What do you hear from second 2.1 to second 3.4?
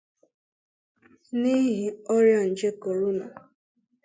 ọrịa nje korona.